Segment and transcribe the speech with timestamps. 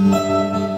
[0.00, 0.69] Música